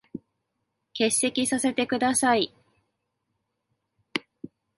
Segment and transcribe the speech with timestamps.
[0.95, 2.51] 欠席させて下さい。